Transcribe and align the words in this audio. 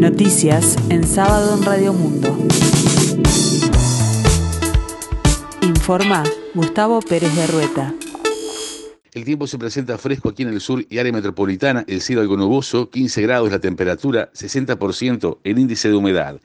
Noticias 0.00 0.78
en 0.88 1.06
sábado 1.06 1.58
en 1.58 1.62
Radio 1.62 1.92
Mundo. 1.92 2.34
Informa 5.60 6.24
Gustavo 6.54 7.00
Pérez 7.02 7.36
de 7.36 7.46
Rueta. 7.46 7.94
El 9.12 9.26
tiempo 9.26 9.46
se 9.46 9.58
presenta 9.58 9.98
fresco 9.98 10.30
aquí 10.30 10.42
en 10.42 10.48
el 10.48 10.62
sur 10.62 10.82
y 10.88 10.96
área 10.96 11.12
metropolitana, 11.12 11.84
el 11.86 12.00
cielo 12.00 12.22
algo 12.22 12.38
nuboso, 12.38 12.88
15 12.88 13.20
grados 13.20 13.52
la 13.52 13.58
temperatura, 13.58 14.30
60% 14.32 15.36
el 15.44 15.58
índice 15.58 15.90
de 15.90 15.96
humedad. 15.96 16.40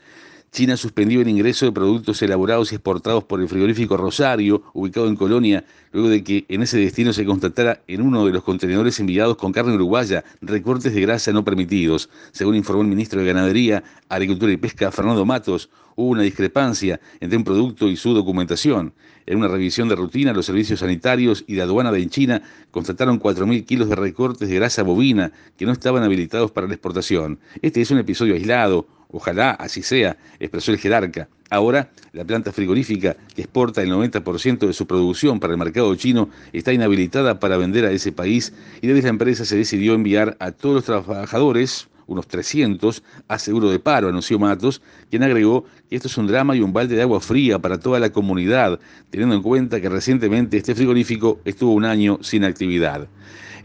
China 0.55 0.77
suspendió 0.77 1.19
el 1.19 1.27
ingreso 1.27 1.65
de 1.65 1.73
productos 1.73 2.21
elaborados 2.21 2.71
y 2.71 2.75
exportados 2.75 3.25
por 3.25 3.41
el 3.41 3.49
frigorífico 3.49 3.97
Rosario, 3.97 4.63
ubicado 4.73 5.09
en 5.09 5.17
Colonia, 5.17 5.65
luego 5.91 6.07
de 6.07 6.23
que 6.23 6.45
en 6.47 6.61
ese 6.61 6.77
destino 6.77 7.11
se 7.11 7.25
constatara 7.25 7.81
en 7.89 8.01
uno 8.01 8.25
de 8.25 8.31
los 8.31 8.41
contenedores 8.41 8.97
enviados 9.01 9.35
con 9.35 9.51
carne 9.51 9.75
uruguaya 9.75 10.23
recortes 10.39 10.93
de 10.93 11.01
grasa 11.01 11.33
no 11.33 11.43
permitidos. 11.43 12.09
Según 12.31 12.55
informó 12.55 12.83
el 12.83 12.87
ministro 12.87 13.19
de 13.19 13.27
Ganadería, 13.27 13.83
Agricultura 14.07 14.53
y 14.53 14.55
Pesca, 14.55 14.93
Fernando 14.93 15.25
Matos, 15.25 15.69
hubo 15.97 16.11
una 16.11 16.21
discrepancia 16.21 17.01
entre 17.19 17.37
un 17.37 17.43
producto 17.43 17.89
y 17.89 17.97
su 17.97 18.13
documentación. 18.13 18.93
En 19.25 19.39
una 19.39 19.49
revisión 19.49 19.89
de 19.89 19.97
rutina, 19.97 20.31
los 20.31 20.45
servicios 20.45 20.79
sanitarios 20.79 21.43
y 21.47 21.55
de 21.55 21.63
aduana 21.63 21.91
de 21.91 22.07
China 22.07 22.41
constataron 22.71 23.19
4.000 23.19 23.65
kilos 23.65 23.89
de 23.89 23.95
recortes 23.95 24.47
de 24.47 24.55
grasa 24.55 24.83
bovina 24.83 25.33
que 25.57 25.65
no 25.65 25.73
estaban 25.73 26.03
habilitados 26.03 26.51
para 26.51 26.67
la 26.67 26.75
exportación. 26.75 27.39
Este 27.61 27.81
es 27.81 27.91
un 27.91 27.97
episodio 27.97 28.35
aislado, 28.35 28.87
Ojalá 29.11 29.51
así 29.51 29.81
sea, 29.81 30.17
expresó 30.39 30.71
el 30.71 30.77
jerarca. 30.77 31.29
Ahora, 31.49 31.91
la 32.11 32.25
planta 32.25 32.51
frigorífica 32.51 33.15
que 33.35 33.43
exporta 33.43 33.83
el 33.83 33.91
90% 33.91 34.65
de 34.65 34.73
su 34.73 34.87
producción 34.87 35.39
para 35.39 35.53
el 35.53 35.59
mercado 35.59 35.93
chino 35.95 36.29
está 36.53 36.73
inhabilitada 36.73 37.39
para 37.39 37.57
vender 37.57 37.85
a 37.85 37.91
ese 37.91 38.11
país 38.11 38.51
y 38.81 38.87
desde 38.87 39.03
la 39.03 39.09
empresa 39.09 39.45
se 39.45 39.55
decidió 39.55 39.93
enviar 39.93 40.35
a 40.39 40.51
todos 40.51 40.75
los 40.75 40.85
trabajadores, 40.85 41.87
unos 42.07 42.27
300, 42.27 43.03
a 43.27 43.39
seguro 43.39 43.69
de 43.69 43.79
paro, 43.79 44.09
anunció 44.09 44.39
Matos, 44.39 44.81
quien 45.09 45.23
agregó 45.23 45.65
que 45.89 45.95
esto 45.95 46.07
es 46.07 46.17
un 46.17 46.27
drama 46.27 46.55
y 46.55 46.61
un 46.61 46.73
balde 46.73 46.95
de 46.95 47.03
agua 47.03 47.19
fría 47.19 47.59
para 47.59 47.79
toda 47.79 47.99
la 47.99 48.11
comunidad, 48.11 48.79
teniendo 49.11 49.35
en 49.35 49.41
cuenta 49.41 49.79
que 49.79 49.89
recientemente 49.89 50.57
este 50.57 50.75
frigorífico 50.75 51.39
estuvo 51.45 51.73
un 51.73 51.85
año 51.85 52.19
sin 52.21 52.43
actividad. 52.43 53.07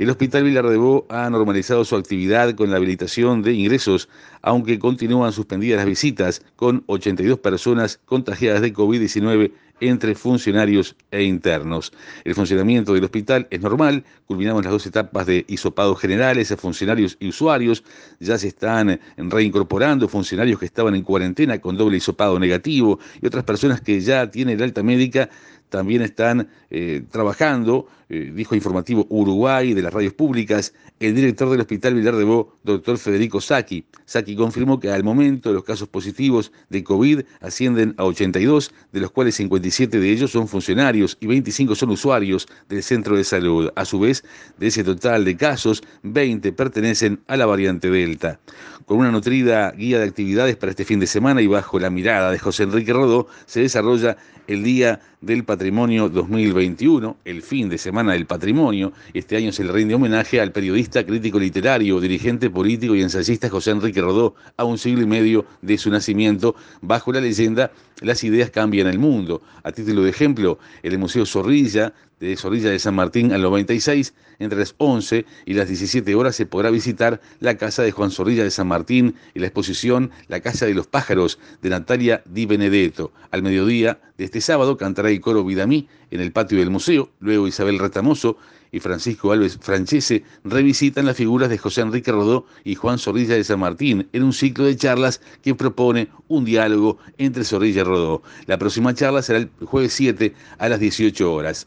El 0.00 0.08
Hospital 0.08 0.44
Vilar 0.44 0.66
de 0.66 0.78
Bo 0.78 1.04
ha 1.10 1.28
normalizado 1.28 1.84
su 1.84 1.94
actividad 1.94 2.54
con 2.54 2.70
la 2.70 2.78
habilitación 2.78 3.42
de 3.42 3.52
ingresos, 3.52 4.08
aunque 4.40 4.78
continúan 4.78 5.30
suspendidas 5.30 5.76
las 5.76 5.84
visitas, 5.84 6.42
con 6.56 6.84
82 6.86 7.38
personas 7.40 8.00
contagiadas 8.06 8.62
de 8.62 8.72
COVID-19 8.72 9.52
entre 9.80 10.14
funcionarios 10.14 10.96
e 11.10 11.24
internos. 11.24 11.92
El 12.24 12.34
funcionamiento 12.34 12.94
del 12.94 13.04
hospital 13.04 13.46
es 13.50 13.60
normal, 13.60 14.04
culminamos 14.24 14.64
las 14.64 14.72
dos 14.72 14.86
etapas 14.86 15.26
de 15.26 15.44
hisopados 15.48 16.00
generales 16.00 16.50
a 16.50 16.56
funcionarios 16.56 17.18
y 17.20 17.28
usuarios, 17.28 17.84
ya 18.20 18.38
se 18.38 18.48
están 18.48 19.00
reincorporando. 19.18 20.08
Funcionarios 20.08 20.58
que 20.58 20.66
estaban 20.66 20.94
en 20.94 21.02
cuarentena 21.02 21.58
con 21.58 21.76
doble 21.76 21.98
hisopado 21.98 22.38
negativo 22.38 22.98
y 23.20 23.26
otras 23.26 23.44
personas 23.44 23.82
que 23.82 24.00
ya 24.00 24.30
tienen 24.30 24.56
el 24.56 24.62
alta 24.62 24.82
médica 24.82 25.28
también 25.70 26.02
están 26.02 26.48
eh, 26.70 27.02
trabajando, 27.10 27.86
eh, 28.08 28.32
dijo 28.34 28.54
Informativo 28.54 29.06
Uruguay 29.08 29.72
de 29.72 29.82
las 29.82 29.94
radios 29.94 30.12
públicas, 30.12 30.74
el 30.98 31.14
director 31.14 31.48
del 31.48 31.60
Hospital 31.60 31.94
Vilar 31.94 32.16
de 32.16 32.24
Bo, 32.24 32.58
doctor 32.62 32.98
Federico 32.98 33.40
Saki. 33.40 33.84
Saki 34.04 34.36
confirmó 34.36 34.78
que 34.78 34.90
al 34.90 35.04
momento 35.04 35.52
los 35.52 35.64
casos 35.64 35.88
positivos 35.88 36.52
de 36.68 36.84
COVID 36.84 37.22
ascienden 37.40 37.94
a 37.96 38.04
82, 38.04 38.72
de 38.92 39.00
los 39.00 39.10
cuales 39.12 39.36
57 39.36 39.98
de 39.98 40.10
ellos 40.10 40.32
son 40.32 40.48
funcionarios 40.48 41.16
y 41.20 41.27
25 41.27 41.74
son 41.74 41.90
usuarios 41.90 42.48
del 42.68 42.82
centro 42.82 43.16
de 43.16 43.24
salud. 43.24 43.70
A 43.77 43.84
su 43.84 44.00
vez, 44.00 44.24
de 44.58 44.66
ese 44.66 44.84
total 44.84 45.24
de 45.24 45.36
casos, 45.36 45.82
20 46.02 46.52
pertenecen 46.52 47.20
a 47.28 47.36
la 47.36 47.46
variante 47.46 47.90
Delta. 47.90 48.40
Con 48.86 48.98
una 48.98 49.12
nutrida 49.12 49.70
guía 49.70 50.00
de 50.00 50.08
actividades 50.08 50.56
para 50.56 50.70
este 50.70 50.84
fin 50.84 50.98
de 50.98 51.06
semana 51.06 51.40
y 51.40 51.46
bajo 51.46 51.78
la 51.78 51.90
mirada 51.90 52.32
de 52.32 52.38
José 52.40 52.64
Enrique 52.64 52.92
Rodó, 52.92 53.28
se 53.46 53.61
desarrolla 53.61 54.16
el 54.48 54.64
Día 54.64 55.00
del 55.20 55.45
Patrimonio 55.60 56.08
2021, 56.08 57.18
el 57.22 57.42
fin 57.42 57.68
de 57.68 57.76
semana 57.76 58.14
del 58.14 58.24
patrimonio. 58.24 58.94
Este 59.12 59.36
año 59.36 59.52
se 59.52 59.62
le 59.62 59.70
rinde 59.70 59.94
homenaje 59.94 60.40
al 60.40 60.52
periodista, 60.52 61.04
crítico 61.04 61.38
literario, 61.38 62.00
dirigente 62.00 62.48
político 62.48 62.94
y 62.94 63.02
ensayista 63.02 63.50
José 63.50 63.72
Enrique 63.72 64.00
Rodó, 64.00 64.34
a 64.56 64.64
un 64.64 64.78
siglo 64.78 65.02
y 65.02 65.06
medio 65.06 65.44
de 65.60 65.76
su 65.76 65.90
nacimiento, 65.90 66.54
bajo 66.80 67.12
la 67.12 67.20
leyenda 67.20 67.72
Las 68.00 68.24
ideas 68.24 68.48
cambian 68.48 68.86
el 68.86 68.98
mundo. 68.98 69.42
A 69.62 69.70
título 69.70 70.02
de 70.02 70.08
ejemplo, 70.08 70.58
el 70.82 70.96
Museo 70.96 71.26
Zorrilla 71.26 71.92
de 72.20 72.36
Zorrilla 72.36 72.70
de 72.70 72.79
San 72.79 72.95
Martín 72.95 73.33
al 73.33 73.42
96, 73.42 74.14
entre 74.39 74.58
las 74.58 74.75
11 74.79 75.25
y 75.47 75.55
las 75.55 75.69
17 75.69 76.14
horas 76.14 76.36
se 76.36 76.47
podrá 76.47 76.70
visitar 76.70 77.20
la 77.41 77.57
casa 77.57 77.83
de 77.83 77.91
Juan 77.91 78.11
Zorrilla 78.11 78.45
de 78.45 78.51
San 78.51 78.69
Martín 78.69 79.17
y 79.35 79.41
la 79.41 79.47
exposición 79.47 80.11
La 80.29 80.41
Casa 80.41 80.67
de 80.67 80.75
los 80.75 80.86
Pájaros 80.86 81.39
de 81.63 81.70
Natalia 81.70 82.23
Di 82.27 82.47
Benedetto. 82.47 83.13
Al 83.31 83.42
mediodía 83.42 84.01
de 84.19 84.25
este 84.27 84.41
sábado 84.41 84.77
cantará 84.77 85.11
el 85.11 85.20
coro 85.20 85.45
Vidamí 85.45 85.89
en 86.11 86.20
el 86.20 86.33
patio 86.33 86.58
del 86.58 86.70
museo, 86.70 87.11
luego 87.20 87.48
Isabel 87.48 87.79
Retamoso 87.79 88.37
y 88.73 88.81
Francisco 88.81 89.33
Alves 89.33 89.58
Francese 89.61 90.23
revisitan 90.45 91.07
las 91.07 91.17
figuras 91.17 91.48
de 91.48 91.58
José 91.58 91.81
Enrique 91.81 92.13
Rodó 92.13 92.47
y 92.64 92.75
Juan 92.75 92.98
Zorrilla 92.98 93.35
de 93.35 93.45
San 93.45 93.61
Martín 93.61 94.08
en 94.13 94.23
un 94.23 94.33
ciclo 94.33 94.64
de 94.64 94.77
charlas 94.77 95.20
que 95.42 95.55
propone 95.55 96.08
un 96.29 96.45
diálogo 96.45 96.98
entre 97.19 97.45
Zorrilla 97.45 97.81
y 97.81 97.85
Rodó. 97.85 98.23
La 98.47 98.58
próxima 98.58 98.95
charla 98.95 99.23
será 99.23 99.39
el 99.39 99.51
jueves 99.64 99.92
7 99.92 100.35
a 100.58 100.69
las 100.69 100.81
18 100.81 101.33
horas. 101.33 101.67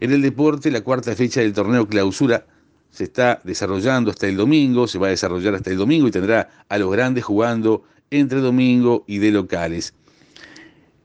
En 0.00 0.12
el 0.12 0.22
deporte, 0.22 0.70
la 0.70 0.80
cuarta 0.80 1.14
fecha 1.14 1.40
del 1.40 1.52
torneo 1.52 1.86
clausura 1.86 2.46
se 2.90 3.04
está 3.04 3.40
desarrollando 3.44 4.10
hasta 4.10 4.26
el 4.26 4.36
domingo, 4.36 4.88
se 4.88 4.98
va 4.98 5.08
a 5.08 5.10
desarrollar 5.10 5.54
hasta 5.54 5.70
el 5.70 5.76
domingo 5.76 6.08
y 6.08 6.10
tendrá 6.10 6.48
a 6.68 6.78
los 6.78 6.90
grandes 6.90 7.24
jugando 7.24 7.84
entre 8.10 8.40
domingo 8.40 9.04
y 9.06 9.18
de 9.18 9.30
locales. 9.30 9.94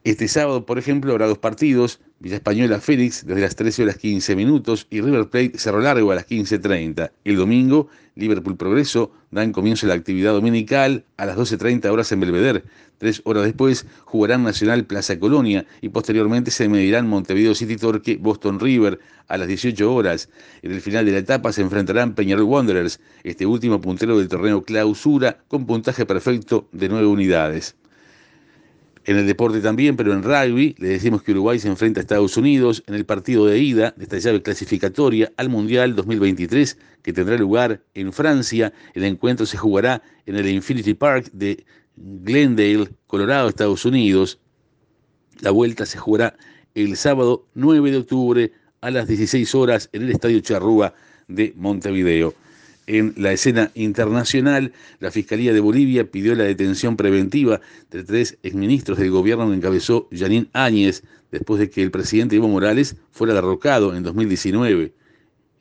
Este 0.04 0.28
sábado, 0.28 0.66
por 0.66 0.78
ejemplo, 0.78 1.12
habrá 1.12 1.26
dos 1.26 1.38
partidos, 1.38 1.98
Villa 2.18 2.36
Española 2.36 2.78
Félix 2.78 3.24
desde 3.24 3.40
las 3.40 3.56
13 3.56 3.84
horas 3.84 3.96
15 3.96 4.36
minutos 4.36 4.86
y 4.90 5.00
River 5.00 5.30
Plate 5.30 5.58
Cerro 5.58 5.80
Largo 5.80 6.12
a 6.12 6.14
las 6.14 6.28
15.30. 6.28 7.10
El 7.24 7.36
domingo, 7.36 7.88
Liverpool 8.14 8.58
Progreso 8.58 9.12
dan 9.30 9.52
comienzo 9.52 9.86
a 9.86 9.88
la 9.88 9.94
actividad 9.94 10.34
dominical 10.34 11.06
a 11.16 11.24
las 11.24 11.38
12.30 11.38 11.86
horas 11.90 12.12
en 12.12 12.20
Belvedere. 12.20 12.64
Tres 12.98 13.22
horas 13.24 13.44
después 13.44 13.86
jugarán 14.04 14.44
Nacional 14.44 14.84
Plaza 14.84 15.18
Colonia 15.18 15.64
y 15.80 15.88
posteriormente 15.88 16.50
se 16.50 16.68
medirán 16.68 17.08
Montevideo 17.08 17.54
City 17.54 17.78
Torque 17.78 18.18
Boston 18.20 18.60
River 18.60 19.00
a 19.28 19.38
las 19.38 19.48
18 19.48 19.90
horas. 19.90 20.28
En 20.60 20.72
el 20.72 20.82
final 20.82 21.06
de 21.06 21.12
la 21.12 21.18
etapa 21.18 21.50
se 21.50 21.62
enfrentarán 21.62 22.14
Peñarol 22.14 22.44
Wanderers, 22.44 23.00
este 23.22 23.46
último 23.46 23.80
puntero 23.80 24.18
del 24.18 24.28
torneo 24.28 24.64
clausura 24.64 25.38
con 25.48 25.64
puntaje 25.64 26.04
perfecto 26.04 26.68
de 26.72 26.90
9 26.90 27.06
unidades. 27.06 27.74
En 29.06 29.18
el 29.18 29.26
deporte 29.26 29.60
también, 29.60 29.96
pero 29.96 30.14
en 30.14 30.22
rugby, 30.22 30.74
le 30.78 30.88
decimos 30.88 31.22
que 31.22 31.32
Uruguay 31.32 31.58
se 31.58 31.68
enfrenta 31.68 32.00
a 32.00 32.02
Estados 32.02 32.38
Unidos 32.38 32.82
en 32.86 32.94
el 32.94 33.04
partido 33.04 33.44
de 33.44 33.58
ida 33.58 33.92
de 33.98 34.04
esta 34.04 34.18
llave 34.18 34.40
clasificatoria 34.42 35.30
al 35.36 35.50
Mundial 35.50 35.94
2023 35.94 36.78
que 37.02 37.12
tendrá 37.12 37.36
lugar 37.36 37.82
en 37.92 38.14
Francia. 38.14 38.72
El 38.94 39.04
encuentro 39.04 39.44
se 39.44 39.58
jugará 39.58 40.02
en 40.24 40.36
el 40.36 40.48
Infinity 40.48 40.94
Park 40.94 41.28
de 41.34 41.66
Glendale, 41.96 42.88
Colorado, 43.06 43.50
Estados 43.50 43.84
Unidos. 43.84 44.40
La 45.40 45.50
vuelta 45.50 45.84
se 45.84 45.98
jugará 45.98 46.38
el 46.74 46.96
sábado 46.96 47.46
9 47.52 47.90
de 47.90 47.98
octubre 47.98 48.52
a 48.80 48.90
las 48.90 49.06
16 49.06 49.54
horas 49.54 49.90
en 49.92 50.04
el 50.04 50.12
Estadio 50.12 50.40
Charrúa 50.40 50.94
de 51.28 51.52
Montevideo. 51.56 52.32
En 52.86 53.14
la 53.16 53.32
escena 53.32 53.70
internacional, 53.74 54.72
la 55.00 55.10
Fiscalía 55.10 55.54
de 55.54 55.60
Bolivia 55.60 56.10
pidió 56.10 56.34
la 56.34 56.44
detención 56.44 56.96
preventiva 56.96 57.60
de 57.90 58.04
tres 58.04 58.36
exministros 58.42 58.98
del 58.98 59.10
gobierno 59.10 59.48
que 59.48 59.56
encabezó 59.56 60.06
Yanín 60.10 60.48
Áñez 60.52 61.02
después 61.30 61.60
de 61.60 61.70
que 61.70 61.82
el 61.82 61.90
presidente 61.90 62.36
Evo 62.36 62.48
Morales 62.48 62.96
fuera 63.10 63.32
derrocado 63.32 63.96
en 63.96 64.02
2019 64.02 64.92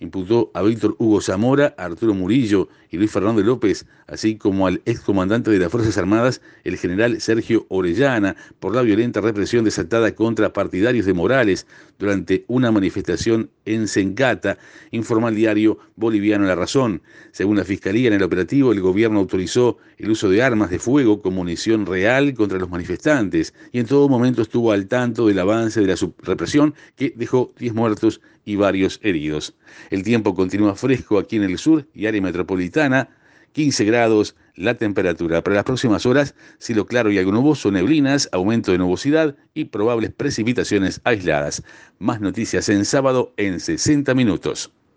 imputó 0.03 0.51
a 0.53 0.61
Víctor 0.61 0.95
Hugo 0.99 1.21
Zamora, 1.21 1.73
Arturo 1.77 2.13
Murillo 2.13 2.67
y 2.91 2.97
Luis 2.97 3.09
Fernando 3.09 3.41
López, 3.41 3.85
así 4.05 4.35
como 4.35 4.67
al 4.67 4.81
excomandante 4.85 5.49
de 5.49 5.59
las 5.59 5.71
Fuerzas 5.71 5.97
Armadas, 5.97 6.41
el 6.65 6.77
general 6.77 7.21
Sergio 7.21 7.65
Orellana, 7.69 8.35
por 8.59 8.75
la 8.75 8.81
violenta 8.81 9.21
represión 9.21 9.63
desatada 9.63 10.13
contra 10.13 10.51
partidarios 10.51 11.05
de 11.05 11.13
Morales 11.13 11.65
durante 11.97 12.43
una 12.47 12.69
manifestación 12.71 13.49
en 13.65 13.87
Sencata, 13.87 14.57
informa 14.91 15.29
el 15.29 15.35
diario 15.35 15.79
boliviano 15.95 16.45
La 16.45 16.55
Razón. 16.55 17.01
Según 17.31 17.55
la 17.55 17.63
Fiscalía, 17.63 18.09
en 18.09 18.15
el 18.15 18.23
operativo 18.23 18.73
el 18.73 18.81
gobierno 18.81 19.19
autorizó 19.19 19.77
el 19.97 20.11
uso 20.11 20.29
de 20.29 20.43
armas 20.43 20.69
de 20.69 20.79
fuego 20.79 21.21
con 21.21 21.33
munición 21.33 21.85
real 21.85 22.33
contra 22.33 22.59
los 22.59 22.69
manifestantes 22.69 23.53
y 23.71 23.79
en 23.79 23.85
todo 23.85 24.09
momento 24.09 24.41
estuvo 24.41 24.73
al 24.73 24.87
tanto 24.87 25.27
del 25.27 25.39
avance 25.39 25.79
de 25.79 25.87
la 25.87 25.95
represión 26.19 26.75
que 26.97 27.13
dejó 27.15 27.53
10 27.57 27.73
muertos 27.73 28.19
y 28.45 28.55
varios 28.55 28.99
heridos. 29.03 29.55
El 29.93 30.01
tiempo 30.01 30.33
continúa 30.33 30.73
fresco 30.73 31.19
aquí 31.19 31.35
en 31.35 31.43
el 31.43 31.59
sur 31.59 31.87
y 31.93 32.07
área 32.07 32.19
metropolitana, 32.19 33.09
15 33.51 33.85
grados 33.85 34.35
la 34.55 34.73
temperatura. 34.73 35.43
Para 35.43 35.57
las 35.57 35.65
próximas 35.65 36.07
horas, 36.07 36.33
cielo 36.57 36.87
claro 36.87 37.11
y 37.11 37.19
algo 37.19 37.31
nuboso, 37.31 37.69
neblinas, 37.69 38.27
aumento 38.31 38.71
de 38.71 38.79
nubosidad 38.79 39.35
y 39.53 39.65
probables 39.65 40.09
precipitaciones 40.09 40.99
aisladas. 41.03 41.61
Más 41.99 42.21
noticias 42.21 42.69
en 42.69 42.85
sábado 42.85 43.35
en 43.37 43.59
60 43.59 44.15
minutos. 44.15 44.71